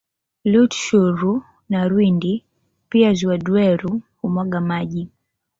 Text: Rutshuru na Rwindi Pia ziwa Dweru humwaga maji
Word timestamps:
Rutshuru 0.51 1.33
na 1.69 1.79
Rwindi 1.89 2.33
Pia 2.89 3.09
ziwa 3.17 3.35
Dweru 3.45 3.91
humwaga 4.19 4.59
maji 4.69 5.03